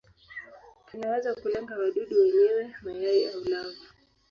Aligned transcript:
Kinaweza 0.87 1.35
kulenga 1.35 1.77
wadudu 1.79 2.15
wenyewe, 2.21 2.75
mayai 2.81 3.25
au 3.25 3.43
lava. 3.43 3.79